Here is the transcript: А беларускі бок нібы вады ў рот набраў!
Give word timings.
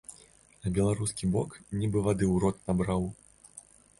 А 0.67 0.71
беларускі 0.77 1.29
бок 1.35 1.59
нібы 1.81 2.03
вады 2.09 2.25
ў 2.33 2.35
рот 2.45 2.57
набраў! 2.69 3.07